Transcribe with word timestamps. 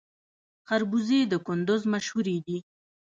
خربوزې 0.67 1.19
د 1.31 1.33
کندز 1.47 1.81
مشهورې 1.93 2.37
دي 2.45 2.57